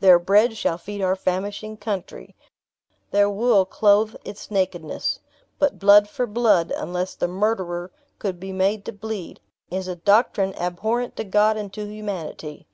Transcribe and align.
Their 0.00 0.18
bread 0.18 0.56
shall 0.56 0.78
feed 0.78 1.02
our 1.02 1.14
famishing 1.14 1.76
country; 1.76 2.34
their 3.10 3.28
wool 3.28 3.66
clothe 3.66 4.14
its 4.24 4.50
nakedness. 4.50 5.20
But 5.58 5.78
blood 5.78 6.08
for 6.08 6.26
blood, 6.26 6.72
unless 6.74 7.14
the 7.14 7.28
murderer 7.28 7.92
could 8.18 8.40
be 8.40 8.52
made 8.54 8.86
to 8.86 8.92
bleed, 8.94 9.38
is 9.70 9.86
a 9.86 9.94
doctrine 9.94 10.54
abhorrent 10.54 11.14
to 11.16 11.24
God 11.24 11.58
and 11.58 11.70
to 11.74 11.84
humanity. 11.86 12.66